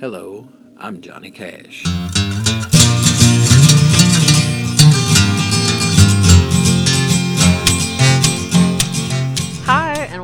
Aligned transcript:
Hello, 0.00 0.46
I'm 0.78 1.00
Johnny 1.00 1.32
Cash. 1.32 1.82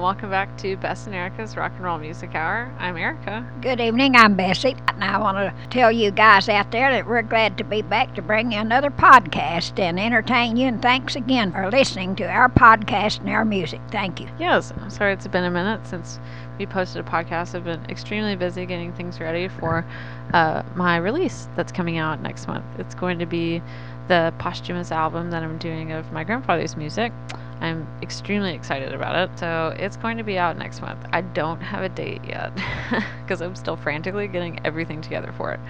Welcome 0.05 0.29
back 0.29 0.55
to 0.59 0.77
Bess 0.77 1.07
and 1.07 1.15
Erica's 1.15 1.57
Rock 1.57 1.73
and 1.77 1.83
Roll 1.83 1.97
Music 1.97 2.35
Hour. 2.35 2.71
I'm 2.79 2.99
Erica. 2.99 3.51
Good 3.63 3.81
evening, 3.81 4.17
I'm 4.17 4.35
Bessie, 4.35 4.77
and 4.89 5.03
I 5.03 5.17
want 5.17 5.39
to 5.39 5.69
tell 5.71 5.91
you 5.91 6.11
guys 6.11 6.47
out 6.47 6.71
there 6.73 6.91
that 6.91 7.07
we're 7.07 7.23
glad 7.23 7.57
to 7.57 7.65
be 7.65 7.81
back 7.81 8.15
to 8.17 8.21
bring 8.21 8.53
you 8.53 8.59
another 8.59 8.91
podcast 8.91 9.79
and 9.79 9.99
entertain 9.99 10.59
you. 10.59 10.69
And 10.69 10.83
thanks 10.83 11.17
again 11.17 11.53
for 11.53 11.71
listening 11.71 12.17
to 12.17 12.25
our 12.25 12.51
podcast 12.51 13.21
and 13.21 13.31
our 13.31 13.47
music. 13.47 13.81
Thank 13.91 14.21
you. 14.21 14.29
Yes, 14.39 14.75
I'm 14.79 14.91
sorry 14.91 15.15
it's 15.15 15.27
been 15.27 15.45
a 15.45 15.51
minute 15.51 15.87
since 15.87 16.19
we 16.59 16.67
posted 16.67 17.01
a 17.07 17.09
podcast. 17.09 17.55
I've 17.55 17.65
been 17.65 17.83
extremely 17.89 18.37
busy 18.37 18.67
getting 18.67 18.93
things 18.93 19.19
ready 19.21 19.49
for 19.49 19.87
uh, 20.35 20.65
my 20.75 20.99
release 20.99 21.49
that's 21.57 21.73
coming 21.73 21.97
out 21.97 22.21
next 22.21 22.47
month. 22.47 22.67
It's 22.79 22.95
going 22.95 23.21
to 23.21 23.27
be 23.27 23.63
the 24.09 24.33
posthumous 24.39 24.93
album 24.93 25.31
that 25.31 25.43
I'm 25.43 25.59
doing 25.59 25.93
of 25.93 26.13
my 26.13 26.25
grandfather's 26.25 26.77
music. 26.77 27.13
I'm 27.61 27.87
extremely 28.03 28.53
excited 28.55 28.93
about 28.93 29.17
it. 29.17 29.39
So 29.39 29.75
it's 29.79 29.97
going 29.97 30.19
to 30.19 30.25
be 30.25 30.37
out 30.37 30.59
next 30.59 30.83
month. 30.83 31.01
I 31.13 31.23
don't 31.23 31.61
have 31.61 31.83
a 31.83 31.89
date 31.89 32.23
yet 32.25 32.53
because 33.23 33.41
I'm 33.41 33.55
still 33.55 33.77
frantically 33.77 34.29
getting 34.29 34.61
everything 34.67 35.01
together 35.01 35.33
for 35.37 35.53
it. 35.53 35.61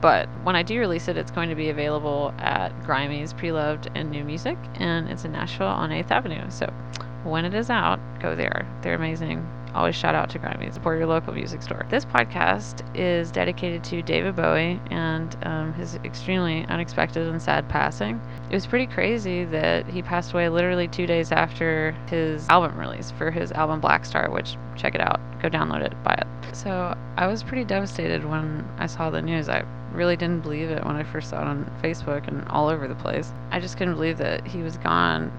But 0.00 0.28
when 0.42 0.56
I 0.56 0.62
do 0.62 0.78
release 0.78 1.08
it, 1.08 1.16
it's 1.16 1.30
going 1.30 1.48
to 1.48 1.54
be 1.54 1.68
available 1.68 2.34
at 2.38 2.72
Grimey's 2.82 3.32
Preloved 3.34 3.88
and 3.94 4.10
New 4.10 4.24
Music, 4.24 4.58
and 4.74 5.08
it's 5.08 5.24
in 5.24 5.32
Nashville 5.32 5.66
on 5.66 5.90
8th 5.90 6.10
Avenue. 6.10 6.50
So 6.50 6.72
when 7.22 7.44
it 7.44 7.54
is 7.54 7.70
out, 7.70 8.00
go 8.18 8.34
there. 8.34 8.66
They're 8.82 8.94
amazing. 8.94 9.46
Always 9.74 9.96
shout 9.96 10.14
out 10.14 10.28
to 10.30 10.38
Grimey. 10.38 10.72
Support 10.72 10.98
your 10.98 11.06
local 11.06 11.32
music 11.32 11.62
store. 11.62 11.86
This 11.88 12.04
podcast 12.04 12.84
is 12.94 13.30
dedicated 13.30 13.82
to 13.84 14.02
David 14.02 14.36
Bowie 14.36 14.78
and 14.90 15.34
um, 15.44 15.72
his 15.72 15.94
extremely 16.04 16.66
unexpected 16.66 17.26
and 17.26 17.40
sad 17.40 17.68
passing. 17.70 18.20
It 18.50 18.54
was 18.54 18.66
pretty 18.66 18.86
crazy 18.86 19.44
that 19.46 19.86
he 19.86 20.02
passed 20.02 20.32
away 20.32 20.50
literally 20.50 20.88
two 20.88 21.06
days 21.06 21.32
after 21.32 21.92
his 22.08 22.46
album 22.50 22.78
release 22.78 23.10
for 23.12 23.30
his 23.30 23.50
album 23.52 23.80
Blackstar, 23.80 24.30
which 24.30 24.56
check 24.76 24.94
it 24.94 25.00
out. 25.00 25.20
Go 25.40 25.48
download 25.48 25.82
it, 25.82 25.94
buy 26.04 26.14
it. 26.14 26.54
So 26.54 26.94
I 27.16 27.26
was 27.26 27.42
pretty 27.42 27.64
devastated 27.64 28.24
when 28.26 28.68
I 28.78 28.86
saw 28.86 29.08
the 29.08 29.22
news. 29.22 29.48
I 29.48 29.64
really 29.92 30.16
didn't 30.16 30.40
believe 30.40 30.70
it 30.70 30.84
when 30.84 30.96
I 30.96 31.02
first 31.02 31.30
saw 31.30 31.40
it 31.40 31.46
on 31.46 31.70
Facebook 31.82 32.28
and 32.28 32.46
all 32.48 32.68
over 32.68 32.88
the 32.88 32.94
place. 32.94 33.32
I 33.50 33.58
just 33.58 33.78
couldn't 33.78 33.94
believe 33.94 34.18
that 34.18 34.46
he 34.46 34.62
was 34.62 34.76
gone. 34.76 35.32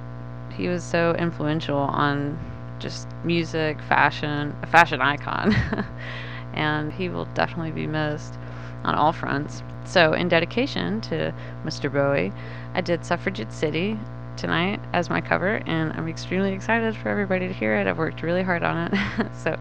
He 0.56 0.68
was 0.68 0.84
so 0.84 1.16
influential 1.16 1.78
on 1.78 2.40
just 2.84 3.08
music, 3.23 3.81
fashion, 3.84 4.56
a 4.62 4.67
fashion 4.67 5.02
icon. 5.02 5.56
and 6.53 6.94
he 6.94 7.09
will 7.09 7.25
definitely 7.34 7.72
be 7.72 7.88
missed 7.88 8.38
on 8.84 8.94
all 8.94 9.12
fronts. 9.12 9.64
So, 9.86 10.14
in 10.14 10.28
dedication 10.28 11.02
to 11.02 11.34
Mr. 11.66 11.92
Bowie, 11.92 12.31
I 12.73 12.81
did 12.81 13.06
Suffragette 13.06 13.52
City 13.52 13.98
tonight 14.38 14.80
as 14.94 15.09
my 15.09 15.22
cover, 15.22 15.62
and 15.66 15.94
I'm 15.94 16.08
extremely 16.08 16.53
excited 16.53 16.95
for 16.95 17.09
everybody 17.09 17.48
to 17.48 17.53
hear 17.53 17.75
it. 17.75 17.88
I've 17.88 17.98
worked 17.98 18.22
really 18.22 18.44
hard 18.44 18.64
on 18.64 18.88
it. 18.88 19.30
so, 19.34 19.58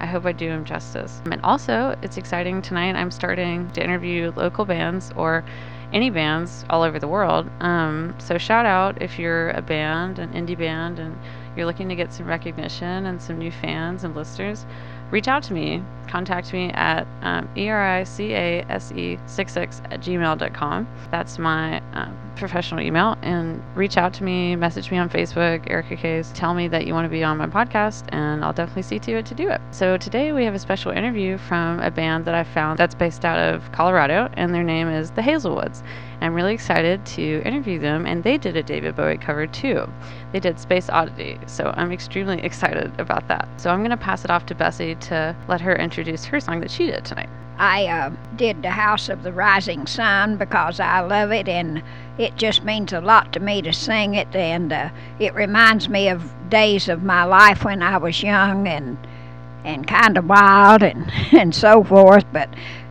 I 0.00 0.06
hope 0.06 0.26
I 0.26 0.32
do 0.32 0.48
him 0.48 0.64
justice. 0.64 1.20
And 1.30 1.40
also, 1.42 1.96
it's 2.02 2.16
exciting 2.16 2.62
tonight. 2.62 2.94
I'm 2.94 3.10
starting 3.10 3.70
to 3.72 3.82
interview 3.82 4.32
local 4.36 4.64
bands 4.64 5.12
or 5.16 5.44
any 5.92 6.10
bands 6.10 6.64
all 6.70 6.82
over 6.82 6.98
the 6.98 7.08
world. 7.08 7.48
Um, 7.60 8.14
so, 8.18 8.38
shout 8.38 8.64
out 8.64 9.02
if 9.02 9.18
you're 9.18 9.50
a 9.50 9.62
band, 9.62 10.18
an 10.18 10.32
indie 10.32 10.58
band, 10.58 10.98
and 10.98 11.18
you're 11.58 11.66
looking 11.66 11.88
to 11.88 11.96
get 11.96 12.12
some 12.12 12.26
recognition 12.26 13.06
and 13.06 13.20
some 13.20 13.38
new 13.38 13.50
fans 13.50 14.04
and 14.04 14.14
listeners, 14.14 14.64
reach 15.10 15.28
out 15.28 15.42
to 15.44 15.52
me. 15.52 15.82
Contact 16.06 16.52
me 16.54 16.70
at 16.70 17.06
um, 17.22 17.48
ericase66 17.54 19.92
at 19.92 20.00
gmail.com. 20.00 20.88
That's 21.10 21.38
my 21.38 21.82
um, 21.92 22.16
professional 22.36 22.80
email. 22.80 23.18
And 23.22 23.62
reach 23.74 23.98
out 23.98 24.14
to 24.14 24.24
me, 24.24 24.56
message 24.56 24.90
me 24.90 24.96
on 24.96 25.10
Facebook, 25.10 25.68
Erica 25.68 25.96
Case. 25.96 26.32
Tell 26.34 26.54
me 26.54 26.68
that 26.68 26.86
you 26.86 26.94
want 26.94 27.04
to 27.04 27.10
be 27.10 27.22
on 27.22 27.36
my 27.36 27.46
podcast, 27.46 28.04
and 28.08 28.44
I'll 28.44 28.54
definitely 28.54 28.82
see 28.82 28.98
to 29.00 29.18
it 29.18 29.26
to 29.26 29.34
do 29.34 29.50
it. 29.50 29.60
So 29.70 29.98
today 29.98 30.32
we 30.32 30.44
have 30.44 30.54
a 30.54 30.58
special 30.58 30.92
interview 30.92 31.36
from 31.36 31.80
a 31.80 31.90
band 31.90 32.24
that 32.24 32.34
I 32.34 32.44
found 32.44 32.78
that's 32.78 32.94
based 32.94 33.24
out 33.24 33.38
of 33.38 33.70
Colorado, 33.72 34.30
and 34.34 34.54
their 34.54 34.64
name 34.64 34.88
is 34.88 35.10
the 35.10 35.22
Hazelwoods. 35.22 35.82
I'm 36.20 36.34
really 36.34 36.54
excited 36.54 37.04
to 37.06 37.42
interview 37.44 37.78
them, 37.78 38.06
and 38.06 38.24
they 38.24 38.38
did 38.38 38.56
a 38.56 38.62
David 38.62 38.96
Bowie 38.96 39.18
cover 39.18 39.46
too. 39.46 39.88
They 40.32 40.40
did 40.40 40.58
Space 40.58 40.90
Oddity, 40.90 41.38
so 41.46 41.72
I'm 41.76 41.92
extremely 41.92 42.40
excited 42.42 42.92
about 43.00 43.28
that. 43.28 43.48
So 43.56 43.70
I'm 43.70 43.80
going 43.80 43.90
to 43.90 43.96
pass 43.96 44.24
it 44.24 44.30
off 44.30 44.46
to 44.46 44.54
Bessie 44.54 44.94
to 44.96 45.34
let 45.48 45.60
her 45.60 45.74
introduce 45.76 46.24
her 46.26 46.40
song 46.40 46.60
that 46.60 46.70
she 46.70 46.86
did 46.86 47.04
tonight. 47.04 47.28
I 47.58 47.86
uh, 47.86 48.10
did 48.36 48.62
The 48.62 48.70
House 48.70 49.08
of 49.08 49.24
the 49.24 49.32
Rising 49.32 49.86
Sun 49.86 50.36
because 50.36 50.78
I 50.78 51.00
love 51.00 51.32
it 51.32 51.48
and 51.48 51.82
it 52.16 52.36
just 52.36 52.62
means 52.62 52.92
a 52.92 53.00
lot 53.00 53.32
to 53.32 53.40
me 53.40 53.62
to 53.62 53.72
sing 53.72 54.14
it. 54.14 54.34
And 54.34 54.72
uh, 54.72 54.90
it 55.18 55.34
reminds 55.34 55.88
me 55.88 56.08
of 56.08 56.32
days 56.50 56.88
of 56.88 57.02
my 57.02 57.24
life 57.24 57.64
when 57.64 57.82
I 57.82 57.96
was 57.96 58.22
young 58.22 58.68
and 58.68 58.96
and 59.64 59.86
kind 59.86 60.16
of 60.16 60.26
wild 60.26 60.82
and, 60.82 61.10
and 61.32 61.52
so 61.52 61.82
forth. 61.82 62.24
But 62.32 62.48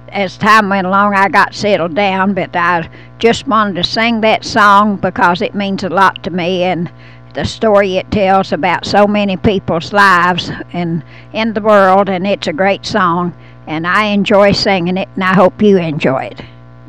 as 0.09 0.37
time 0.37 0.69
went 0.69 0.85
along, 0.85 1.15
I 1.15 1.29
got 1.29 1.55
settled 1.55 1.95
down. 1.95 2.33
But 2.33 2.53
I 2.53 2.89
just 3.19 3.47
wanted 3.47 3.75
to 3.75 3.83
sing 3.83 4.19
that 4.21 4.43
song 4.43 4.97
because 4.97 5.41
it 5.41 5.55
means 5.55 5.83
a 5.83 5.89
lot 5.89 6.23
to 6.23 6.29
me 6.29 6.63
and 6.63 6.91
the 7.37 7.45
story 7.45 7.97
it 7.97 8.09
tells 8.09 8.51
about 8.51 8.83
so 8.83 9.05
many 9.05 9.37
people's 9.37 9.93
lives 9.93 10.49
and 10.73 11.03
in 11.33 11.53
the 11.53 11.61
world. 11.61 12.09
And 12.09 12.25
it's 12.25 12.47
a 12.47 12.53
great 12.53 12.83
song 12.83 13.37
and 13.67 13.85
I 13.85 14.05
enjoy 14.05 14.53
singing 14.53 14.97
it, 14.97 15.07
and 15.13 15.23
I 15.23 15.35
hope 15.35 15.61
you 15.61 15.77
enjoy 15.77 16.23
it. 16.31 16.41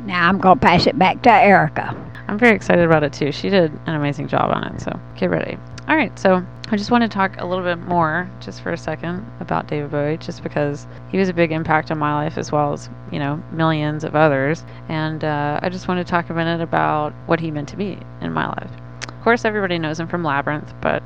Now 0.05 0.27
I'm 0.27 0.39
going 0.39 0.57
to 0.57 0.65
pass 0.65 0.87
it 0.87 0.97
back 0.97 1.21
to 1.23 1.31
Erica. 1.31 1.95
I'm 2.27 2.39
very 2.39 2.55
excited 2.55 2.83
about 2.83 3.03
it 3.03 3.13
too. 3.13 3.31
She 3.31 3.49
did 3.49 3.71
an 3.85 3.93
amazing 3.93 4.27
job 4.27 4.49
on 4.51 4.63
it, 4.63 4.81
so 4.81 4.99
get 5.15 5.29
ready. 5.29 5.57
All 5.87 5.95
right, 5.95 6.17
so 6.17 6.43
I 6.69 6.77
just 6.77 6.89
want 6.89 7.03
to 7.03 7.09
talk 7.09 7.39
a 7.39 7.45
little 7.45 7.63
bit 7.63 7.79
more, 7.79 8.29
just 8.39 8.61
for 8.61 8.71
a 8.71 8.77
second, 8.77 9.29
about 9.41 9.67
David 9.67 9.91
Bowie, 9.91 10.17
just 10.17 10.41
because 10.41 10.87
he 11.09 11.19
was 11.19 11.29
a 11.29 11.33
big 11.33 11.51
impact 11.51 11.91
on 11.91 11.99
my 11.99 12.13
life 12.13 12.37
as 12.37 12.51
well 12.51 12.73
as, 12.73 12.89
you 13.11 13.19
know, 13.19 13.43
millions 13.51 14.03
of 14.03 14.15
others. 14.15 14.63
And 14.87 15.23
uh, 15.23 15.59
I 15.61 15.69
just 15.69 15.87
want 15.87 15.99
to 15.99 16.09
talk 16.09 16.29
a 16.29 16.33
minute 16.33 16.61
about 16.61 17.13
what 17.27 17.39
he 17.39 17.51
meant 17.51 17.69
to 17.69 17.77
me 17.77 17.99
in 18.21 18.31
my 18.31 18.47
life. 18.47 18.71
Course, 19.29 19.45
everybody 19.45 19.77
knows 19.77 19.99
him 19.99 20.07
from 20.07 20.23
Labyrinth, 20.23 20.73
but 20.81 21.03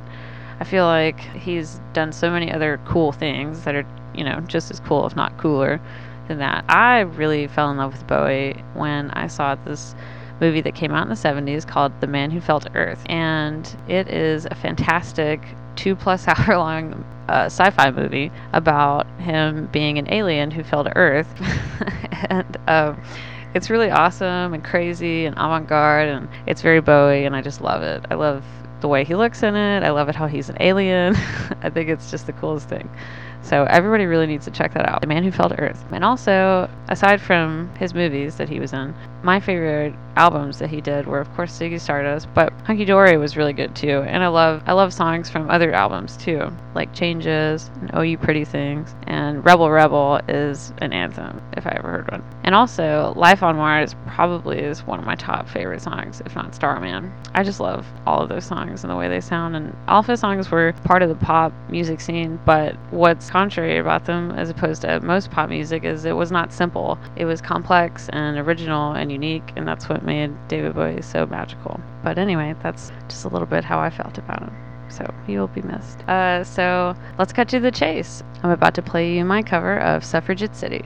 I 0.58 0.64
feel 0.64 0.86
like 0.86 1.20
he's 1.20 1.78
done 1.92 2.10
so 2.10 2.30
many 2.30 2.50
other 2.50 2.80
cool 2.86 3.12
things 3.12 3.64
that 3.64 3.74
are 3.74 3.84
you 4.14 4.24
know, 4.24 4.40
just 4.46 4.70
as 4.70 4.80
cool, 4.80 5.04
if 5.04 5.14
not 5.14 5.36
cooler 5.36 5.78
than 6.26 6.38
that. 6.38 6.64
I 6.66 7.00
really 7.00 7.46
fell 7.48 7.70
in 7.70 7.76
love 7.76 7.92
with 7.92 8.06
Bowie 8.06 8.64
when 8.72 9.10
I 9.10 9.26
saw 9.26 9.56
this 9.56 9.94
movie 10.40 10.62
that 10.62 10.74
came 10.74 10.92
out 10.92 11.02
in 11.02 11.10
the 11.10 11.14
70s 11.14 11.68
called 11.68 11.92
The 12.00 12.06
Man 12.06 12.30
Who 12.30 12.40
Fell 12.40 12.60
to 12.60 12.74
Earth. 12.74 13.02
And 13.10 13.68
it 13.88 14.08
is 14.08 14.46
a 14.46 14.54
fantastic 14.54 15.42
two 15.76 15.94
plus 15.94 16.26
hour 16.28 16.56
long 16.56 17.04
uh, 17.28 17.50
sci 17.50 17.68
fi 17.72 17.90
movie 17.90 18.32
about 18.54 19.06
him 19.18 19.66
being 19.66 19.98
an 19.98 20.10
alien 20.10 20.50
who 20.50 20.62
fell 20.62 20.82
to 20.82 20.96
Earth. 20.96 21.28
and 22.30 22.56
um, 22.68 22.98
it's 23.54 23.70
really 23.70 23.90
awesome 23.90 24.52
and 24.52 24.62
crazy 24.62 25.26
and 25.26 25.36
avant 25.36 25.68
garde, 25.68 26.08
and 26.08 26.28
it's 26.46 26.60
very 26.60 26.80
Bowie, 26.80 27.24
and 27.24 27.34
I 27.36 27.40
just 27.40 27.60
love 27.60 27.82
it. 27.82 28.04
I 28.10 28.14
love 28.14 28.44
the 28.80 28.88
way 28.88 29.04
he 29.04 29.14
looks 29.14 29.42
in 29.42 29.54
it. 29.54 29.82
I 29.82 29.90
love 29.90 30.08
it 30.08 30.14
how 30.14 30.26
he's 30.26 30.48
an 30.50 30.56
alien. 30.60 31.14
I 31.62 31.70
think 31.70 31.88
it's 31.88 32.10
just 32.10 32.26
the 32.26 32.32
coolest 32.32 32.68
thing. 32.68 32.90
So 33.42 33.64
everybody 33.64 34.06
really 34.06 34.26
needs 34.26 34.44
to 34.46 34.50
check 34.50 34.74
that 34.74 34.88
out. 34.88 35.00
The 35.00 35.06
Man 35.06 35.22
Who 35.22 35.30
Fell 35.30 35.48
to 35.48 35.58
Earth. 35.58 35.84
And 35.92 36.04
also, 36.04 36.68
aside 36.88 37.20
from 37.20 37.70
his 37.78 37.94
movies 37.94 38.36
that 38.36 38.48
he 38.48 38.58
was 38.58 38.72
in, 38.72 38.94
my 39.24 39.40
favorite 39.40 39.94
albums 40.16 40.58
that 40.58 40.70
he 40.70 40.80
did 40.80 41.06
were 41.06 41.18
of 41.18 41.34
course 41.34 41.58
Ziggy 41.58 41.80
Stardust, 41.80 42.28
but 42.34 42.52
Hunky 42.64 42.84
Dory 42.84 43.16
was 43.16 43.36
really 43.36 43.52
good 43.52 43.74
too. 43.74 44.02
And 44.02 44.22
I 44.22 44.28
love 44.28 44.62
I 44.66 44.72
love 44.72 44.92
songs 44.92 45.28
from 45.28 45.50
other 45.50 45.72
albums 45.72 46.16
too, 46.16 46.52
like 46.74 46.92
Changes 46.94 47.70
and 47.80 47.90
Oh 47.94 48.02
You 48.02 48.18
Pretty 48.18 48.44
Things. 48.44 48.94
And 49.06 49.44
Rebel 49.44 49.70
Rebel 49.70 50.20
is 50.28 50.72
an 50.78 50.92
anthem 50.92 51.42
if 51.56 51.66
I 51.66 51.74
ever 51.78 51.88
heard 51.88 52.10
one. 52.10 52.22
And 52.44 52.54
also 52.54 53.14
Life 53.16 53.42
on 53.42 53.56
Mars 53.56 53.94
probably 54.06 54.58
is 54.58 54.86
one 54.86 54.98
of 54.98 55.06
my 55.06 55.14
top 55.14 55.48
favorite 55.48 55.80
songs, 55.80 56.22
if 56.24 56.34
not 56.34 56.54
Starman. 56.54 57.12
I 57.34 57.42
just 57.42 57.60
love 57.60 57.86
all 58.06 58.22
of 58.22 58.28
those 58.28 58.44
songs 58.44 58.84
and 58.84 58.90
the 58.90 58.96
way 58.96 59.08
they 59.08 59.20
sound 59.20 59.56
and 59.56 59.74
all 59.88 60.00
of 60.00 60.06
his 60.06 60.20
songs 60.20 60.50
were 60.50 60.72
part 60.84 61.02
of 61.02 61.08
the 61.08 61.14
pop 61.16 61.52
music 61.68 62.00
scene, 62.00 62.38
but 62.44 62.76
what's 62.90 63.30
contrary 63.30 63.78
about 63.78 64.04
them 64.04 64.30
as 64.32 64.50
opposed 64.50 64.82
to 64.82 65.00
most 65.00 65.30
pop 65.30 65.48
music 65.48 65.84
is 65.84 66.04
it 66.04 66.12
was 66.12 66.30
not 66.30 66.52
simple. 66.52 66.98
It 67.16 67.24
was 67.24 67.40
complex 67.40 68.08
and 68.10 68.38
original 68.38 68.92
and 68.92 69.10
unique 69.14 69.52
and 69.56 69.66
that's 69.66 69.88
what 69.88 70.04
made 70.04 70.30
David 70.48 70.74
Bowie 70.74 71.02
so 71.02 71.26
magical. 71.26 71.80
But 72.02 72.18
anyway, 72.18 72.54
that's 72.62 72.92
just 73.08 73.24
a 73.24 73.28
little 73.28 73.46
bit 73.46 73.64
how 73.64 73.78
I 73.78 73.90
felt 73.90 74.18
about 74.18 74.42
him. 74.42 74.54
So 74.90 75.12
he 75.26 75.38
will 75.38 75.48
be 75.48 75.62
missed. 75.62 76.00
Uh, 76.08 76.44
so 76.44 76.94
let's 77.18 77.32
cut 77.32 77.48
to 77.48 77.60
the 77.60 77.70
chase. 77.70 78.22
I'm 78.42 78.50
about 78.50 78.74
to 78.74 78.82
play 78.82 79.16
you 79.16 79.24
my 79.24 79.42
cover 79.42 79.78
of 79.78 80.04
Suffragette 80.04 80.54
City. 80.54 80.84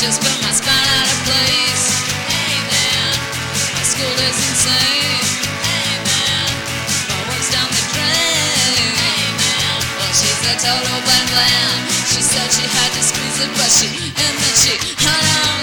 just 0.00 0.22
put 0.24 0.32
my 0.40 0.48
spine 0.48 0.88
out 0.96 1.08
of 1.12 1.20
place. 1.28 1.84
Hey 2.24 2.56
man, 2.72 3.12
my 3.76 3.84
school 3.84 4.16
is 4.16 4.38
insane. 4.48 5.20
Hey 5.60 5.92
man, 6.08 6.48
my 7.12 7.20
work's 7.28 7.52
down 7.52 7.68
the 7.68 7.84
drain. 7.92 8.96
Hey 8.96 9.28
man, 9.36 9.76
well 10.00 10.12
she's 10.16 10.40
a 10.48 10.54
total. 10.56 11.00
She 12.08 12.22
said 12.24 12.48
she 12.48 12.64
had 12.64 12.90
to 12.96 13.02
squeeze 13.04 13.44
it, 13.44 13.52
but 13.60 13.68
she 13.68 13.92
and 14.08 14.34
then 14.40 14.54
she 14.56 14.72
on 15.04 15.60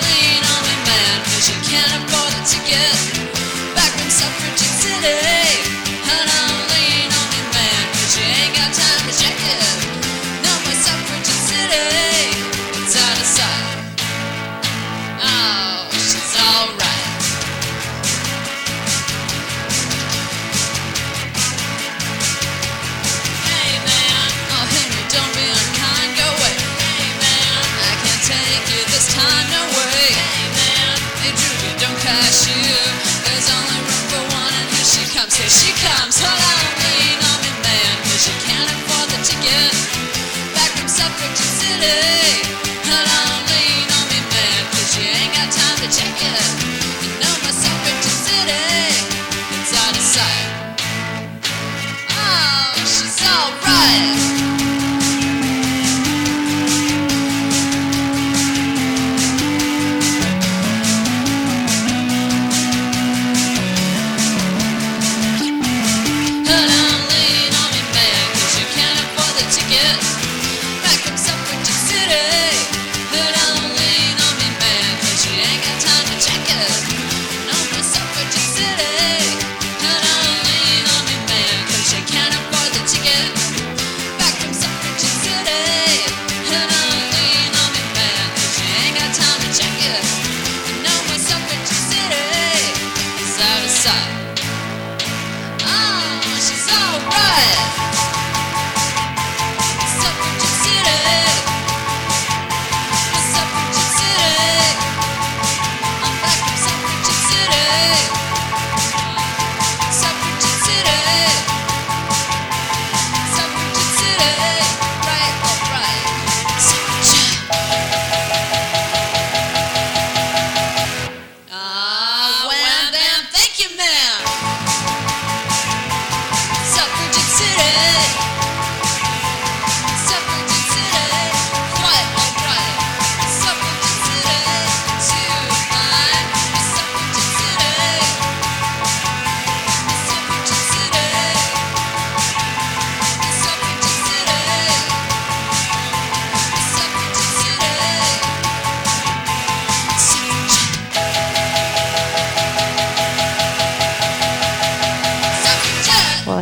she 1.41 1.53
can't 1.65 1.91
afford 1.97 2.33
it 2.37 2.45
to 2.53 2.57
get 2.61 2.93
back 3.73 3.89
from 3.89 4.09
Suffrage 4.09 4.61
City. 4.61 5.17
Hung 6.05 6.29
on. 6.45 6.66
one. 53.87 54.16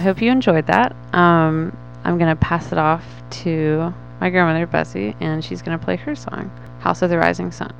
hope 0.05 0.21
you 0.21 0.31
enjoyed 0.31 0.67
that. 0.67 0.95
Um, 1.13 1.75
I'm 2.03 2.17
going 2.19 2.29
to 2.29 2.39
pass 2.39 2.71
it 2.71 2.77
off 2.77 3.03
to 3.41 3.91
my 4.21 4.29
grandmother, 4.29 4.67
Bessie, 4.67 5.15
and 5.19 5.43
she's 5.43 5.63
going 5.63 5.77
to 5.77 5.83
play 5.83 5.95
her 5.95 6.15
song, 6.15 6.51
House 6.79 7.01
of 7.01 7.09
the 7.09 7.17
Rising 7.17 7.51
Sun. 7.51 7.73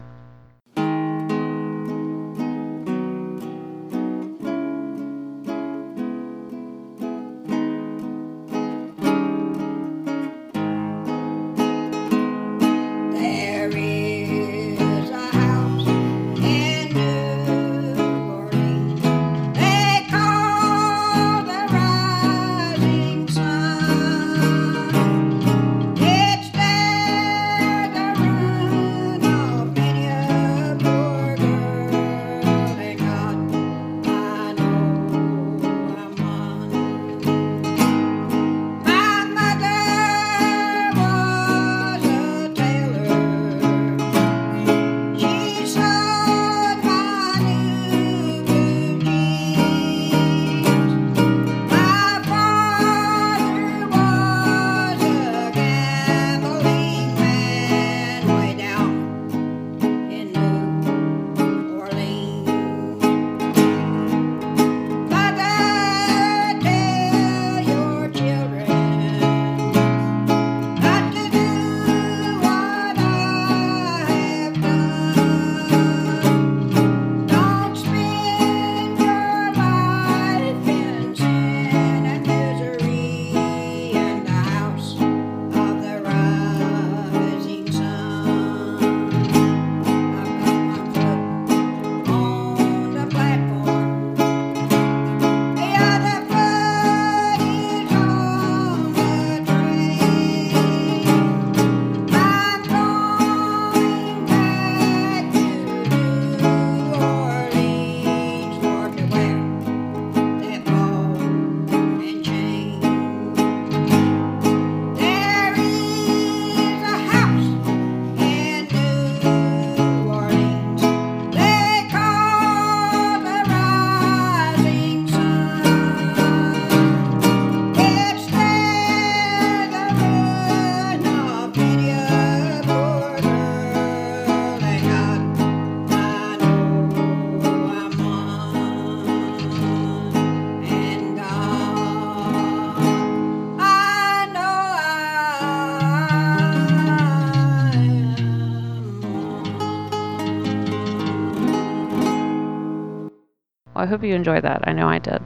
I 153.86 153.88
hope 153.88 154.04
you 154.04 154.16
enjoyed 154.16 154.44
that. 154.44 154.64
I 154.68 154.74
know 154.74 154.88
I 154.88 154.98
did. 154.98 155.22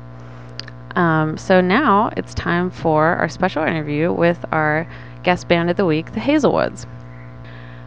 Um, 0.97 1.37
so 1.37 1.61
now 1.61 2.11
it's 2.17 2.33
time 2.33 2.69
for 2.69 3.15
our 3.15 3.29
special 3.29 3.63
interview 3.63 4.11
with 4.11 4.43
our 4.51 4.85
guest 5.23 5.47
band 5.47 5.69
of 5.69 5.77
the 5.77 5.85
week, 5.85 6.11
the 6.11 6.19
Hazelwoods. 6.19 6.85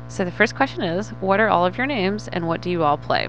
So 0.08 0.24
the 0.24 0.30
first 0.30 0.56
question 0.56 0.82
is 0.82 1.10
What 1.20 1.40
are 1.40 1.50
all 1.50 1.66
of 1.66 1.76
your 1.76 1.84
names 1.84 2.26
and 2.28 2.48
what 2.48 2.62
do 2.62 2.70
you 2.70 2.84
all 2.84 2.96
play? 2.96 3.28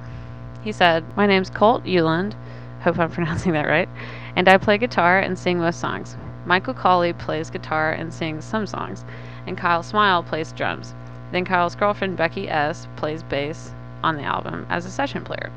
He 0.63 0.71
said, 0.71 1.03
My 1.17 1.27
name's 1.27 1.49
Colt 1.49 1.83
Euland. 1.83 2.33
Hope 2.79 2.97
I'm 2.97 3.11
pronouncing 3.17 3.51
that 3.51 3.67
right. 3.67 3.89
And 4.37 4.47
I 4.47 4.57
play 4.57 4.77
guitar 4.77 5.19
and 5.19 5.37
sing 5.37 5.59
most 5.59 5.81
songs. 5.81 6.15
Michael 6.45 6.73
Colley 6.73 7.11
plays 7.11 7.49
guitar 7.49 7.91
and 7.91 8.13
sings 8.13 8.45
some 8.45 8.65
songs. 8.65 9.03
And 9.45 9.57
Kyle 9.57 9.83
Smile 9.83 10.23
plays 10.23 10.53
drums. 10.53 10.95
Then 11.33 11.43
Kyle's 11.43 11.75
girlfriend, 11.75 12.15
Becky 12.15 12.47
S., 12.49 12.87
plays 12.95 13.21
bass 13.21 13.73
on 14.01 14.15
the 14.15 14.23
album 14.23 14.65
as 14.69 14.85
a 14.85 14.89
session 14.89 15.25
player. 15.25 15.51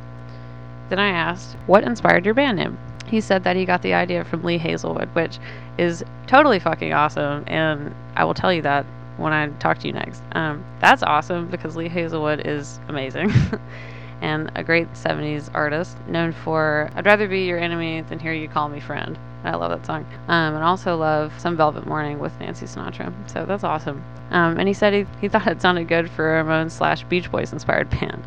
Then 0.89 0.99
I 0.99 1.09
asked, 1.09 1.57
What 1.67 1.85
inspired 1.85 2.25
your 2.25 2.35
band 2.35 2.59
name? 2.59 2.79
He 3.07 3.21
said 3.21 3.45
that 3.45 3.57
he 3.57 3.65
got 3.65 3.83
the 3.83 3.95
idea 3.95 4.25
from 4.25 4.43
Lee 4.43 4.59
Hazlewood, 4.59 5.09
which 5.15 5.39
is 5.79 6.05
totally 6.27 6.59
fucking 6.59 6.93
awesome. 6.93 7.45
And 7.47 7.95
I 8.17 8.25
will 8.25 8.35
tell 8.35 8.53
you 8.53 8.63
that 8.63 8.85
when 9.17 9.33
I 9.33 9.49
talk 9.59 9.79
to 9.79 9.87
you 9.87 9.93
next. 9.93 10.23
Um, 10.33 10.65
that's 10.81 11.03
awesome 11.03 11.49
because 11.49 11.77
Lee 11.77 11.89
Hazlewood 11.89 12.47
is 12.47 12.81
amazing. 12.89 13.33
and 14.21 14.51
a 14.55 14.65
great 14.65 14.91
70s 14.95 15.51
artist 15.55 15.97
known 16.09 16.33
for 16.33 16.91
I'd 16.95 17.07
rather 17.07 17.29
be 17.29 17.45
your 17.45 17.59
enemy 17.59 18.03
than 18.03 18.19
hear 18.19 18.33
you 18.33 18.49
call 18.49 18.69
me 18.69 18.81
friend. 18.81 19.19
I 19.45 19.55
love 19.55 19.71
that 19.71 19.87
song. 19.87 20.05
Um, 20.27 20.55
and 20.55 20.65
also 20.65 20.97
love 20.97 21.33
Some 21.39 21.57
Velvet 21.57 21.87
Morning 21.87 22.19
with 22.19 22.39
Nancy 22.41 22.67
Sinatra. 22.67 23.13
So 23.31 23.47
that's 23.47 23.63
awesome. 23.63 24.03
Um, 24.31 24.59
and 24.59 24.67
he 24.67 24.75
said 24.75 24.93
he, 24.93 25.07
he 25.21 25.29
thought 25.29 25.47
it 25.47 25.63
sounded 25.63 25.87
good 25.87 26.11
for 26.11 26.41
a 26.41 26.43
Ramones 26.43 26.73
slash 26.73 27.05
Beach 27.05 27.31
Boys 27.31 27.53
inspired 27.53 27.89
band. 28.01 28.27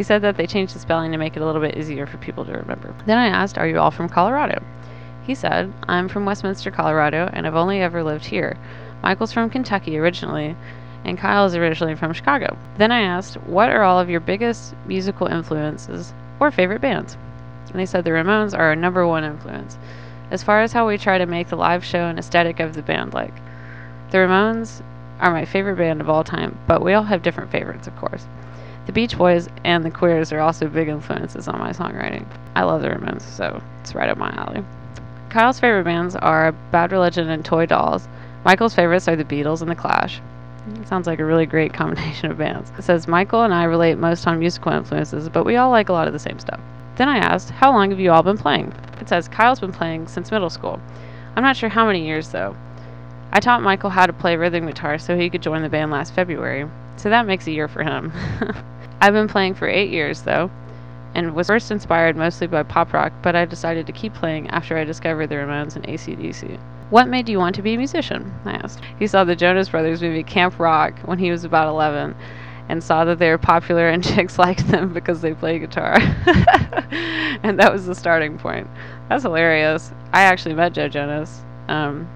He 0.00 0.04
said 0.04 0.22
that 0.22 0.38
they 0.38 0.46
changed 0.46 0.74
the 0.74 0.78
spelling 0.78 1.12
to 1.12 1.18
make 1.18 1.36
it 1.36 1.42
a 1.42 1.44
little 1.44 1.60
bit 1.60 1.76
easier 1.76 2.06
for 2.06 2.16
people 2.16 2.46
to 2.46 2.52
remember. 2.52 2.94
Then 3.04 3.18
I 3.18 3.26
asked, 3.26 3.58
Are 3.58 3.68
you 3.68 3.78
all 3.78 3.90
from 3.90 4.08
Colorado? 4.08 4.62
He 5.26 5.34
said, 5.34 5.70
I'm 5.86 6.08
from 6.08 6.24
Westminster, 6.24 6.70
Colorado, 6.70 7.28
and 7.34 7.46
I've 7.46 7.54
only 7.54 7.82
ever 7.82 8.02
lived 8.02 8.24
here. 8.24 8.56
Michael's 9.02 9.30
from 9.30 9.50
Kentucky 9.50 9.98
originally, 9.98 10.56
and 11.04 11.18
Kyle 11.18 11.44
is 11.44 11.54
originally 11.54 11.96
from 11.96 12.14
Chicago. 12.14 12.56
Then 12.78 12.90
I 12.90 13.02
asked, 13.02 13.34
What 13.42 13.68
are 13.68 13.82
all 13.82 14.00
of 14.00 14.08
your 14.08 14.20
biggest 14.20 14.74
musical 14.86 15.26
influences 15.26 16.14
or 16.40 16.50
favorite 16.50 16.80
bands? 16.80 17.18
And 17.70 17.78
they 17.78 17.84
said 17.84 18.04
the 18.04 18.12
Ramones 18.12 18.54
are 18.54 18.68
our 18.68 18.76
number 18.76 19.06
one 19.06 19.22
influence, 19.22 19.76
as 20.30 20.42
far 20.42 20.62
as 20.62 20.72
how 20.72 20.88
we 20.88 20.96
try 20.96 21.18
to 21.18 21.26
make 21.26 21.48
the 21.48 21.56
live 21.56 21.84
show 21.84 22.06
and 22.06 22.18
aesthetic 22.18 22.58
of 22.58 22.72
the 22.72 22.80
band 22.80 23.12
like. 23.12 23.34
The 24.12 24.16
Ramones 24.16 24.80
are 25.20 25.30
my 25.30 25.44
favorite 25.44 25.76
band 25.76 26.00
of 26.00 26.08
all 26.08 26.24
time, 26.24 26.58
but 26.66 26.82
we 26.82 26.94
all 26.94 27.04
have 27.04 27.20
different 27.20 27.50
favorites, 27.50 27.86
of 27.86 27.94
course. 27.96 28.24
The 28.90 28.94
Beach 28.94 29.16
Boys 29.16 29.48
and 29.62 29.84
the 29.84 29.90
Queers 29.92 30.32
are 30.32 30.40
also 30.40 30.66
big 30.66 30.88
influences 30.88 31.46
on 31.46 31.60
my 31.60 31.70
songwriting. 31.70 32.26
I 32.56 32.64
love 32.64 32.82
the 32.82 32.88
Ramones, 32.88 33.22
so 33.22 33.62
it's 33.80 33.94
right 33.94 34.08
up 34.08 34.18
my 34.18 34.30
alley. 34.30 34.64
Kyle's 35.28 35.60
favorite 35.60 35.84
bands 35.84 36.16
are 36.16 36.50
Bad 36.72 36.90
Religion 36.90 37.30
and 37.30 37.44
Toy 37.44 37.66
Dolls. 37.66 38.08
Michael's 38.44 38.74
favorites 38.74 39.06
are 39.06 39.14
the 39.14 39.24
Beatles 39.24 39.62
and 39.62 39.70
the 39.70 39.76
Clash. 39.76 40.20
It 40.74 40.88
sounds 40.88 41.06
like 41.06 41.20
a 41.20 41.24
really 41.24 41.46
great 41.46 41.72
combination 41.80 42.32
of 42.32 42.38
bands. 42.38 42.72
It 42.76 42.82
says 42.82 43.06
Michael 43.06 43.44
and 43.44 43.54
I 43.54 43.62
relate 43.62 43.96
most 43.96 44.26
on 44.26 44.40
musical 44.40 44.72
influences, 44.72 45.28
but 45.28 45.44
we 45.44 45.54
all 45.54 45.70
like 45.70 45.88
a 45.88 45.92
lot 45.92 46.08
of 46.08 46.12
the 46.12 46.18
same 46.18 46.40
stuff. 46.40 46.58
Then 46.96 47.08
I 47.08 47.18
asked, 47.18 47.50
How 47.50 47.70
long 47.70 47.90
have 47.90 48.00
you 48.00 48.10
all 48.10 48.24
been 48.24 48.38
playing? 48.38 48.74
It 49.00 49.08
says 49.08 49.28
Kyle's 49.28 49.60
been 49.60 49.70
playing 49.70 50.08
since 50.08 50.32
middle 50.32 50.50
school. 50.50 50.80
I'm 51.36 51.44
not 51.44 51.56
sure 51.56 51.68
how 51.68 51.86
many 51.86 52.04
years 52.04 52.30
though. 52.30 52.56
I 53.30 53.38
taught 53.38 53.62
Michael 53.62 53.90
how 53.90 54.06
to 54.06 54.12
play 54.12 54.34
rhythm 54.34 54.66
guitar 54.66 54.98
so 54.98 55.16
he 55.16 55.30
could 55.30 55.42
join 55.42 55.62
the 55.62 55.68
band 55.68 55.92
last 55.92 56.12
February, 56.12 56.68
so 56.96 57.08
that 57.08 57.24
makes 57.24 57.46
a 57.46 57.52
year 57.52 57.68
for 57.68 57.84
him. 57.84 58.12
I've 59.00 59.12
been 59.12 59.28
playing 59.28 59.54
for 59.54 59.68
eight 59.68 59.90
years 59.90 60.22
though, 60.22 60.50
and 61.14 61.34
was 61.34 61.46
first 61.46 61.70
inspired 61.70 62.16
mostly 62.16 62.46
by 62.46 62.62
pop 62.62 62.92
rock, 62.92 63.12
but 63.22 63.34
I 63.34 63.44
decided 63.44 63.86
to 63.86 63.92
keep 63.92 64.14
playing 64.14 64.50
after 64.50 64.76
I 64.76 64.84
discovered 64.84 65.28
the 65.28 65.36
Ramones 65.36 65.76
and 65.76 65.88
AC/DC. 65.88 66.58
What 66.90 67.08
made 67.08 67.28
you 67.28 67.38
want 67.38 67.54
to 67.54 67.62
be 67.62 67.74
a 67.74 67.78
musician? 67.78 68.32
I 68.44 68.52
asked. 68.52 68.80
He 68.98 69.06
saw 69.06 69.24
the 69.24 69.36
Jonas 69.36 69.68
Brothers 69.68 70.02
movie 70.02 70.24
Camp 70.24 70.58
Rock 70.58 70.98
when 71.04 71.18
he 71.18 71.30
was 71.30 71.44
about 71.44 71.68
11 71.68 72.16
and 72.68 72.82
saw 72.82 73.04
that 73.04 73.18
they 73.18 73.30
were 73.30 73.38
popular 73.38 73.88
and 73.88 74.04
chicks 74.14 74.38
liked 74.38 74.66
them 74.68 74.92
because 74.92 75.20
they 75.20 75.34
play 75.34 75.58
guitar. 75.58 75.94
and 77.42 77.58
that 77.58 77.72
was 77.72 77.86
the 77.86 77.94
starting 77.94 78.38
point. 78.38 78.68
That's 79.08 79.22
hilarious. 79.22 79.92
I 80.12 80.22
actually 80.22 80.54
met 80.54 80.72
Joe 80.72 80.88
Jonas 80.88 81.42
um, 81.68 82.08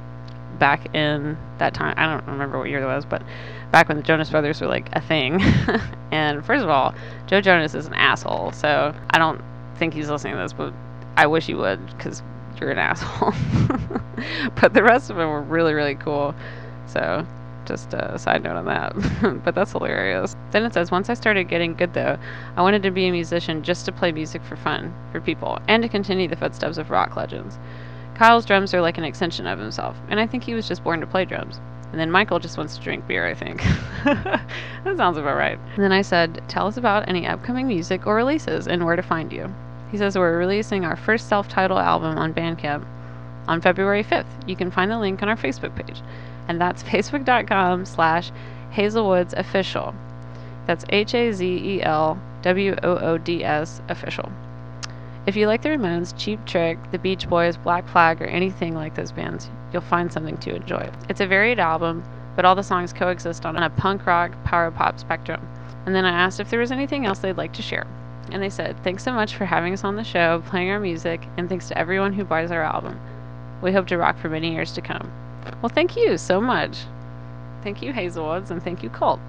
back 0.59 0.95
in 0.95 1.37
that 1.59 1.75
time. 1.75 1.95
I 1.97 2.07
don't 2.07 2.27
remember 2.27 2.59
what 2.59 2.69
year 2.69 2.83
it 2.83 2.87
was, 2.87 3.05
but 3.05 3.23
back 3.71 3.89
when 3.89 3.97
the 3.97 4.03
Jonas 4.03 4.31
Brothers 4.31 4.61
were 4.61 4.67
like 4.67 4.89
a 4.93 5.01
thing. 5.01 5.41
and 6.11 6.45
first 6.45 6.63
of 6.63 6.71
all, 6.71 6.95
Joe 7.27 7.41
Jonas 7.41 7.75
is 7.75 7.87
an 7.87 7.95
asshole, 7.95 8.53
so 8.53 8.95
I 9.11 9.19
don't 9.19 9.41
think 9.77 9.95
he's 9.95 10.09
listening 10.09 10.35
to 10.35 10.41
this, 10.41 10.53
but 10.53 10.73
I 11.17 11.27
wish 11.27 11.47
he 11.47 11.55
would 11.55 11.85
because 11.87 12.23
you're 12.61 12.71
an 12.71 12.79
asshole. 12.81 13.33
but 14.61 14.75
the 14.75 14.83
rest 14.83 15.11
of 15.11 15.17
them 15.17 15.29
were 15.29 15.43
really, 15.43 15.75
really 15.75 15.95
cool. 15.95 16.35
So 16.87 17.27
just 17.67 17.95
a 17.95 18.19
side 18.19 18.43
note 18.43 18.57
on 18.57 18.67
that. 18.67 19.43
but 19.45 19.55
that's 19.55 19.73
hilarious. 19.73 20.37
Then 20.51 20.65
it 20.65 20.75
says, 20.75 20.91
once 20.91 21.09
I 21.09 21.15
started 21.15 21.45
getting 21.45 21.75
good 21.75 21.95
though, 21.95 22.19
I 22.57 22.63
wanted 22.63 22.83
to 22.83 22.91
be 22.91 23.07
a 23.07 23.13
musician 23.13 23.63
just 23.63 23.87
to 23.87 23.93
play 23.93 24.13
music 24.13 24.43
for 24.43 24.57
fun, 24.57 24.95
for 25.13 25.21
people, 25.21 25.59
and 25.69 25.83
to 25.83 25.89
continue 25.89 26.29
the 26.29 26.37
footsteps 26.37 26.79
of 26.79 26.91
rock 26.91 27.17
legends. 27.17 27.59
Kyle's 28.15 28.45
drums 28.45 28.73
are 28.75 28.81
like 28.81 28.99
an 28.99 29.05
extension 29.05 29.47
of 29.47 29.59
himself, 29.59 29.97
and 30.09 30.21
I 30.21 30.27
think 30.27 30.45
he 30.45 30.55
was 30.55 30.69
just 30.69 30.85
born 30.85 31.01
to 31.01 31.07
play 31.07 31.25
drums. 31.25 31.61
And 31.91 32.01
then 32.01 32.11
Michael 32.11 32.41
just 32.41 32.59
wants 32.59 32.77
to 32.77 32.83
drink 32.83 33.07
beer, 33.07 33.27
I 33.27 33.35
think. 33.35 33.63
that 34.05 34.97
sounds 34.97 35.17
about 35.17 35.37
right. 35.37 35.59
And 35.75 35.85
then 35.85 35.93
I 35.93 36.03
said, 36.03 36.43
Tell 36.49 36.67
us 36.67 36.77
about 36.77 37.09
any 37.09 37.27
upcoming 37.27 37.69
music 37.69 38.07
or 38.07 38.17
releases 38.17 38.67
and 38.67 38.85
where 38.85 38.97
to 38.97 39.03
find 39.03 39.33
you. 39.33 39.55
He 39.93 39.99
says, 39.99 40.19
We're 40.19 40.37
releasing 40.37 40.85
our 40.85 40.97
first 40.97 41.29
self 41.29 41.47
titled 41.49 41.79
album 41.79 42.19
on 42.19 42.35
Bandcamp 42.35 42.85
on 43.47 43.61
February 43.61 44.03
5th. 44.03 44.49
You 44.49 44.57
can 44.57 44.73
find 44.73 44.91
the 44.91 44.99
link 44.99 45.23
on 45.23 45.29
our 45.29 45.37
Facebook 45.37 45.75
page. 45.77 46.03
And 46.49 46.61
that's 46.61 46.83
facebook.com 46.85 47.85
slash 47.85 48.33
Hazelwoods 48.73 49.33
Official. 49.35 49.95
That's 50.67 50.85
H 50.89 51.15
A 51.15 51.33
Z 51.33 51.47
E 51.47 51.83
L 51.83 52.19
W 52.43 52.75
O 52.83 52.97
O 52.97 53.19
D 53.19 53.45
S 53.45 53.81
Official. 53.89 54.33
If 55.27 55.37
you 55.37 55.47
like 55.47 55.63
the 55.63 55.71
Ramones, 55.71 56.13
Cheap 56.19 56.45
Trick, 56.45 56.79
The 56.91 56.99
Beach 56.99 57.27
Boys, 57.31 57.57
Black 57.57 57.89
Flag, 57.89 58.21
or 58.21 58.27
anything 58.27 58.75
like 58.75 58.95
those 58.95 59.11
bands, 59.11 59.49
you'll 59.73 59.81
find 59.81 60.13
something 60.13 60.37
to 60.37 60.55
enjoy. 60.55 60.91
It's 61.09 61.23
a 61.23 61.27
varied 61.27 61.59
album, 61.59 62.05
but 62.37 62.45
all 62.45 62.55
the 62.55 62.63
songs 62.63 62.93
coexist 62.93 63.47
on 63.47 63.57
a 63.57 63.71
punk 63.71 64.05
rock, 64.05 64.33
power 64.45 64.71
pop 64.71 64.99
spectrum. 64.99 65.41
And 65.87 65.95
then 65.95 66.05
I 66.05 66.11
asked 66.11 66.41
if 66.41 66.51
there 66.51 66.61
was 66.61 66.71
anything 66.71 67.07
else 67.07 67.21
they'd 67.21 67.39
like 67.39 67.55
to 67.55 67.63
share. 67.63 67.87
And 68.33 68.43
they 68.43 68.51
said, 68.51 68.77
Thanks 68.85 69.03
so 69.03 69.15
much 69.15 69.35
for 69.35 69.47
having 69.47 69.73
us 69.73 69.83
on 69.83 69.97
the 69.97 70.05
show, 70.05 70.43
playing 70.45 70.71
our 70.71 70.81
music, 70.81 71.27
and 71.39 71.49
thanks 71.49 71.69
to 71.69 71.79
everyone 71.79 72.13
who 72.13 72.25
buys 72.25 72.51
our 72.51 72.63
album. 72.63 73.01
We 73.63 73.73
hope 73.73 73.87
to 73.87 73.97
rock 73.97 74.19
for 74.19 74.29
many 74.29 74.53
years 74.53 74.73
to 74.73 74.83
come. 74.83 75.11
Well, 75.63 75.71
thank 75.71 75.97
you 75.97 76.19
so 76.19 76.39
much. 76.39 76.81
Thank 77.63 77.81
you, 77.81 77.95
Hazelwoods, 77.95 78.51
and 78.51 78.63
thank 78.63 78.83
you, 78.83 78.91
Colt. 78.91 79.21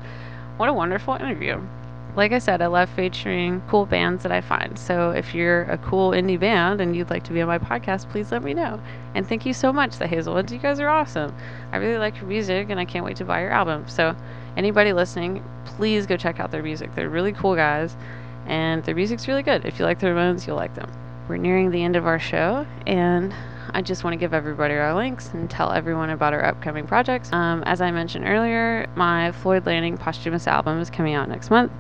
What 0.58 0.68
a 0.68 0.74
wonderful 0.74 1.14
interview 1.14 1.62
like 2.16 2.32
I 2.32 2.40
said, 2.40 2.62
I 2.62 2.68
love 2.68 2.90
featuring 2.90 3.62
cool 3.68 3.86
bands 3.86 4.24
that 4.24 4.32
I 4.32 4.42
find. 4.42 4.80
So 4.80 5.12
if 5.12 5.36
you're 5.36 5.64
a 5.64 5.78
cool 5.78 6.12
indie 6.12 6.40
band 6.40 6.80
and 6.80 6.96
you'd 6.96 7.10
like 7.10 7.24
to 7.26 7.34
be 7.34 7.42
on 7.42 7.48
my 7.48 7.60
podcast, 7.60 8.10
please 8.10 8.32
let 8.32 8.42
me 8.42 8.54
know. 8.54 8.80
And 9.14 9.28
thank 9.28 9.46
you 9.46 9.54
so 9.54 9.74
much, 9.74 9.98
the 9.98 10.06
Hazelwoods. 10.06 10.52
You 10.52 10.60
guys 10.60 10.80
are 10.80 10.88
awesome. 10.88 11.36
I 11.72 11.78
really 11.78 11.98
like 11.98 12.16
your 12.18 12.26
music 12.26 12.70
and 12.70 12.80
I 12.80 12.86
can't 12.86 13.04
wait 13.04 13.18
to 13.18 13.26
buy 13.26 13.42
your 13.42 13.52
album. 13.52 13.88
So 13.88 14.16
anybody 14.56 14.94
listening, 14.94 15.44
please 15.66 16.06
go 16.06 16.16
check 16.16 16.40
out 16.40 16.52
their 16.52 16.64
music. 16.64 16.96
They're 16.96 17.10
really 17.10 17.34
cool 17.34 17.56
guys 17.56 17.98
and 18.46 18.84
their 18.86 18.96
music's 18.96 19.28
really 19.28 19.44
good. 19.44 19.66
If 19.66 19.78
you 19.80 19.86
like 19.86 20.00
the 20.00 20.08
Ramones, 20.08 20.48
you'll 20.48 20.56
like 20.56 20.76
them. 20.76 20.92
We're 21.28 21.38
nearing 21.38 21.72
the 21.72 21.84
end 21.84 21.96
of 21.96 22.06
our 22.06 22.20
show 22.20 22.66
and 22.88 23.34
I 23.74 23.82
just 23.82 24.06
want 24.06 24.14
to 24.14 24.18
give 24.18 24.34
everybody 24.34 24.76
our 24.76 24.94
links 24.94 25.32
and 25.34 25.50
tell 25.50 25.72
everyone 25.72 26.12
about 26.12 26.34
our 26.34 26.46
upcoming 26.46 26.88
projects. 26.88 27.34
Um, 27.34 27.62
as 27.64 27.82
I 27.82 27.92
mentioned 27.92 28.26
earlier, 28.26 28.88
my 28.96 29.34
Floyd 29.34 29.66
Landing 29.66 29.98
posthumous 29.98 30.48
album 30.48 30.80
is 30.80 30.90
coming 30.90 31.14
out 31.14 31.28
next 31.28 31.50
month. 31.50 31.72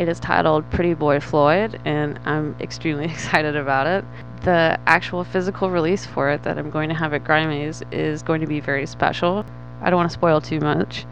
It 0.00 0.08
is 0.08 0.18
titled 0.18 0.64
Pretty 0.70 0.94
Boy 0.94 1.20
Floyd, 1.20 1.78
and 1.84 2.18
I'm 2.24 2.56
extremely 2.58 3.04
excited 3.12 3.54
about 3.54 3.86
it. 3.86 4.02
The 4.44 4.80
actual 4.86 5.24
physical 5.24 5.70
release 5.70 6.06
for 6.06 6.30
it 6.30 6.42
that 6.44 6.56
I'm 6.56 6.70
going 6.70 6.88
to 6.88 6.94
have 6.94 7.12
at 7.12 7.22
Grimey's 7.22 7.82
is 7.92 8.22
going 8.22 8.40
to 8.40 8.46
be 8.46 8.60
very 8.60 8.86
special. 8.86 9.44
I 9.82 9.90
don't 9.90 9.98
want 9.98 10.08
to 10.08 10.14
spoil 10.14 10.40
too 10.40 10.58
much, 10.58 11.04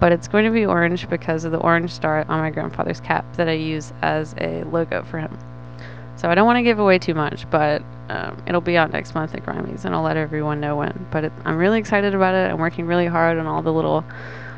but 0.00 0.10
it's 0.10 0.26
going 0.26 0.44
to 0.46 0.50
be 0.50 0.66
orange 0.66 1.08
because 1.08 1.44
of 1.44 1.52
the 1.52 1.58
orange 1.58 1.92
star 1.92 2.24
on 2.28 2.40
my 2.40 2.50
grandfather's 2.50 2.98
cap 2.98 3.24
that 3.36 3.48
I 3.48 3.52
use 3.52 3.92
as 4.02 4.34
a 4.38 4.64
logo 4.64 5.04
for 5.04 5.20
him. 5.20 5.38
So 6.16 6.28
I 6.28 6.34
don't 6.34 6.46
want 6.46 6.56
to 6.56 6.64
give 6.64 6.80
away 6.80 6.98
too 6.98 7.14
much, 7.14 7.48
but 7.52 7.84
um, 8.08 8.42
it'll 8.48 8.60
be 8.60 8.76
out 8.76 8.90
next 8.90 9.14
month 9.14 9.32
at 9.36 9.46
Grimey's, 9.46 9.84
and 9.84 9.94
I'll 9.94 10.02
let 10.02 10.16
everyone 10.16 10.58
know 10.58 10.74
when. 10.74 11.06
But 11.12 11.22
it, 11.22 11.32
I'm 11.44 11.56
really 11.56 11.78
excited 11.78 12.16
about 12.16 12.34
it. 12.34 12.50
I'm 12.50 12.58
working 12.58 12.88
really 12.88 13.06
hard 13.06 13.38
on 13.38 13.46
all 13.46 13.62
the 13.62 13.72
little 13.72 14.04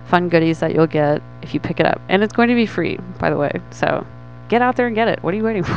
fun 0.09 0.29
goodies 0.29 0.61
that 0.61 0.75
you'll 0.75 0.87
get 0.87 1.23
if 1.43 1.55
you 1.55 1.61
pick 1.61 1.81
it 1.81 1.87
up. 1.87 2.01
And 2.09 2.23
it's 2.23 2.33
going 2.33 2.49
to 2.49 2.55
be 2.55 2.67
free, 2.67 2.99
by 3.19 3.31
the 3.31 3.37
way. 3.37 3.61
So 3.71 4.07
get 4.49 4.63
out 4.63 4.77
there 4.77 4.87
and 4.87 4.95
get 4.95 5.09
it. 5.09 5.23
What 5.23 5.35
are 5.35 5.37
you 5.37 5.45
waiting 5.45 5.65
for? 5.65 5.77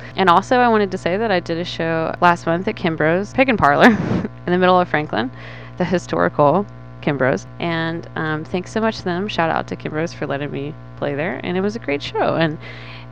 and 0.16 0.28
also, 0.28 0.58
I 0.58 0.68
wanted 0.68 0.90
to 0.90 0.98
say 0.98 1.16
that 1.16 1.30
I 1.30 1.40
did 1.40 1.58
a 1.58 1.64
show 1.64 2.14
last 2.20 2.46
month 2.46 2.68
at 2.68 2.76
Kimbro's 2.76 3.32
Pickin' 3.32 3.56
Parlor 3.56 3.86
in 4.46 4.52
the 4.52 4.58
middle 4.58 4.78
of 4.78 4.88
Franklin, 4.88 5.30
the 5.78 5.84
historical 5.84 6.66
Kimbro's. 7.00 7.46
And 7.58 8.08
um, 8.16 8.44
thanks 8.44 8.72
so 8.72 8.80
much 8.80 8.98
to 8.98 9.04
them. 9.04 9.28
Shout 9.28 9.50
out 9.50 9.66
to 9.68 9.76
Kimbrough's 9.76 10.12
for 10.12 10.26
letting 10.26 10.50
me 10.50 10.74
play 10.96 11.14
there. 11.14 11.40
And 11.42 11.56
it 11.56 11.60
was 11.60 11.76
a 11.76 11.78
great 11.78 12.02
show. 12.02 12.36
And 12.36 12.58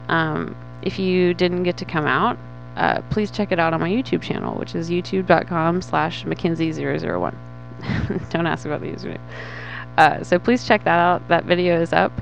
um, 0.09 0.57
if 0.83 0.99
you 0.99 1.35
didn't 1.35 1.63
get 1.63 1.77
to 1.79 1.85
come 1.85 2.07
out, 2.07 2.39
uh, 2.77 3.03
please 3.11 3.31
check 3.31 3.53
it 3.53 3.59
out 3.59 3.75
on 3.75 3.81
my 3.81 3.91
YouTube 3.91 4.23
channel, 4.23 4.57
which 4.57 4.75
is 4.75 4.89
youtube.com 4.91 5.83
slash 5.83 6.25
Mackenzie001. 6.25 7.35
Don't 8.31 8.47
ask 8.47 8.65
about 8.67 8.81
the 8.81 8.89
username. 8.89 9.21
Uh, 9.97 10.23
so 10.23 10.39
please 10.39 10.67
check 10.67 10.85
that 10.85 10.99
out. 10.99 11.27
That 11.29 11.45
video 11.45 11.81
is 11.81 11.93
up. 11.93 12.13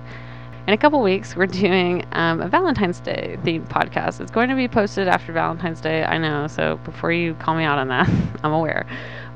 In 0.67 0.75
a 0.75 0.77
couple 0.77 1.01
weeks, 1.01 1.35
we're 1.35 1.47
doing 1.47 2.05
um, 2.13 2.43
a 2.43 2.49
Valentine's 2.49 3.01
Day 3.01 3.39
themed 3.43 3.69
podcast. 3.69 4.21
It's 4.21 4.31
going 4.31 4.51
to 4.51 4.55
be 4.55 4.69
posted 4.69 5.09
after 5.09 5.33
Valentine's 5.33 5.81
Day, 5.81 6.05
I 6.05 6.19
know, 6.19 6.47
so 6.47 6.77
before 6.85 7.11
you 7.11 7.35
call 7.35 7.57
me 7.57 7.65
out 7.65 7.79
on 7.79 7.89
that, 7.89 8.09
I'm 8.45 8.53
aware. 8.53 8.87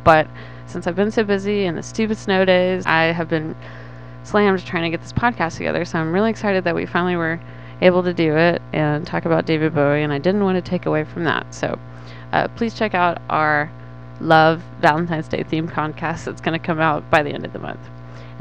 But 0.04 0.28
since 0.66 0.86
I've 0.86 0.96
been 0.96 1.10
so 1.10 1.24
busy 1.24 1.64
and 1.64 1.78
the 1.78 1.82
stupid 1.82 2.18
snow 2.18 2.44
days, 2.44 2.84
I 2.84 3.04
have 3.04 3.28
been 3.28 3.56
slammed 4.24 4.64
trying 4.64 4.82
to 4.84 4.90
get 4.90 5.00
this 5.00 5.12
podcast 5.12 5.56
together. 5.56 5.84
So 5.84 5.98
I'm 5.98 6.12
really 6.12 6.30
excited 6.30 6.64
that 6.64 6.74
we 6.74 6.86
finally 6.86 7.16
were 7.16 7.40
able 7.80 8.02
to 8.02 8.14
do 8.14 8.36
it 8.36 8.62
and 8.72 9.06
talk 9.06 9.24
about 9.24 9.46
David 9.46 9.74
Bowie, 9.74 10.02
and 10.02 10.12
I 10.12 10.18
didn't 10.18 10.44
want 10.44 10.62
to 10.62 10.70
take 10.70 10.86
away 10.86 11.04
from 11.04 11.24
that. 11.24 11.52
So 11.54 11.78
uh, 12.32 12.48
please 12.48 12.74
check 12.74 12.94
out 12.94 13.20
our 13.28 13.70
Love 14.20 14.62
Valentine's 14.80 15.28
Day 15.28 15.44
themed 15.44 15.70
podcast 15.70 16.24
that's 16.24 16.40
going 16.40 16.58
to 16.58 16.64
come 16.64 16.78
out 16.78 17.10
by 17.10 17.22
the 17.22 17.30
end 17.30 17.44
of 17.44 17.52
the 17.52 17.58
month. 17.58 17.80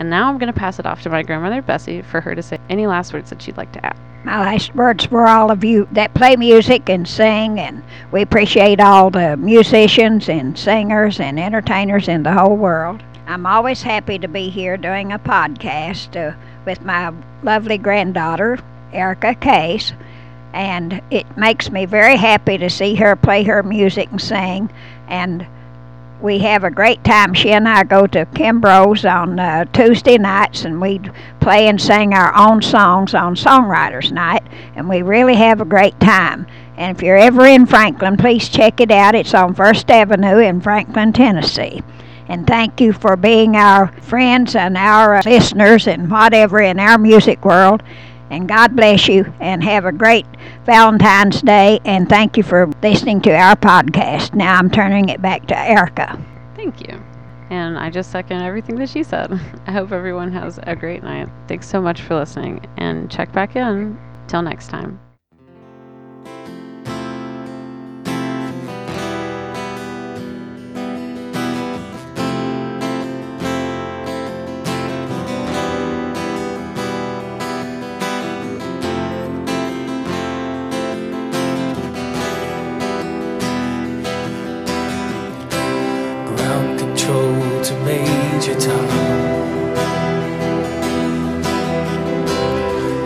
And 0.01 0.10
now 0.10 0.27
I'm 0.27 0.39
going 0.39 0.51
to 0.51 0.60
pass 0.60 0.79
it 0.79 0.88
off 0.88 1.03
to 1.03 1.12
my 1.12 1.22
grandmother, 1.22 1.62
Bessie, 1.62 2.01
for 2.01 2.22
her 2.22 2.34
to 2.34 2.41
say 2.41 2.58
any 2.70 2.88
last 2.88 3.13
words 3.13 3.29
that 3.29 3.39
she'd 3.39 3.55
like 3.55 3.72
to 3.74 3.86
add. 3.86 3.96
My 4.24 4.39
last 4.39 4.74
words 4.74 5.05
for 5.05 5.27
all 5.27 5.51
of 5.51 5.63
you 5.63 5.88
that 5.91 6.15
play 6.15 6.36
music 6.36 6.89
and 6.89 7.08
sing, 7.08 7.60
and 7.60 7.84
we 8.12 8.24
appreciate 8.24 8.79
all 8.79 9.12
the 9.12 9.38
musicians 9.38 10.27
and 10.27 10.58
singers 10.58 11.20
and 11.20 11.39
entertainers 11.39 12.08
in 12.08 12.24
the 12.24 12.34
whole 12.34 12.58
world. 12.58 13.03
I'm 13.27 13.46
always 13.46 13.84
happy 13.84 14.17
to 14.17 14.27
be 14.27 14.50
here 14.50 14.75
doing 14.75 15.12
a 15.12 15.20
podcast 15.20 16.17
uh, 16.17 16.36
with 16.65 16.81
my 16.81 17.13
lovely 17.43 17.77
granddaughter, 17.77 18.58
Erica 18.91 19.36
Case, 19.36 19.93
and 20.51 21.00
it 21.12 21.38
makes 21.38 21.70
me 21.70 21.86
very 21.86 22.17
happy 22.17 22.58
to 22.58 22.72
see 22.72 22.96
her 22.96 23.15
play 23.15 23.43
her 23.43 23.62
music 23.62 24.10
and 24.10 24.20
sing. 24.20 24.72
And 25.08 25.46
we 26.22 26.40
have 26.40 26.63
a 26.63 26.72
great 26.72 27.04
time. 27.04 27.34
She 27.34 27.51
and 27.51 27.68
I 27.68 27.84
go 27.84 28.06
to 28.08 28.25
Kimbro's 28.28 29.06
on 29.06 29.40
uh, 29.40 29.66
Tuesday 29.66 30.18
nights, 30.18 30.66
and 30.66 30.80
we 30.80 31.00
play 31.40 31.68
and 31.68 31.82
sing 31.82 32.13
our 32.13 32.36
own 32.36 32.62
songs 32.62 33.13
on 33.13 33.36
Songwriters 33.36 34.12
Night, 34.12 34.44
and 34.75 34.88
we 34.88 35.01
really 35.01 35.36
have 35.36 35.62
a 35.62 35.66
great 35.66 36.00
time. 36.00 36.46
And 36.78 36.96
if 36.96 37.04
you're 37.04 37.18
ever 37.18 37.46
in 37.46 37.66
Franklin, 37.66 38.18
please 38.18 38.50
check 38.50 38.80
it 38.80 38.92
out. 38.92 39.16
It's 39.16 39.34
on 39.34 39.54
First 39.54 39.90
Avenue 39.90 40.38
in 40.38 40.62
Franklin, 40.62 41.13
Tennessee. 41.13 41.84
And 42.28 42.48
thank 42.48 42.80
you 42.80 42.94
for 42.94 43.18
being 43.18 43.56
our 43.56 43.92
friends 44.01 44.56
and 44.56 44.78
our 44.78 45.22
listeners 45.24 45.88
and 45.88 46.10
whatever 46.10 46.62
in 46.62 46.80
our 46.80 46.98
music 46.98 47.44
world. 47.44 47.84
And 48.31 48.48
God 48.48 48.77
bless 48.77 49.09
you 49.09 49.31
and 49.41 49.61
have 49.63 49.83
a 49.83 49.91
great 49.91 50.25
Valentine's 50.65 51.41
Day. 51.41 51.81
And 51.83 52.07
thank 52.07 52.37
you 52.37 52.44
for 52.44 52.72
listening 52.81 53.22
to 53.24 53.31
our 53.31 53.57
podcast. 53.57 54.33
Now 54.33 54.55
I'm 54.55 54.72
turning 54.72 55.09
it 55.09 55.22
back 55.22 55.48
to 55.48 55.59
Erica. 55.59 56.17
Thank 56.55 56.79
you. 56.87 57.03
And 57.50 57.77
I 57.77 57.89
just 57.89 58.09
second 58.09 58.41
everything 58.41 58.75
that 58.75 58.89
she 58.89 59.03
said. 59.03 59.33
I 59.67 59.74
hope 59.74 59.91
everyone 59.91 60.31
has 60.31 60.59
a 60.63 60.75
great 60.75 61.03
night. 61.03 61.27
Thanks 61.50 61.67
so 61.67 61.81
much 61.81 62.01
for 62.01 62.15
listening 62.15 62.65
and 62.77 63.11
check 63.11 63.31
back 63.33 63.57
in. 63.57 64.00
Till 64.29 64.41
next 64.41 64.70
time. 64.70 65.11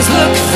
Stars 0.00 0.10
look 0.10 0.47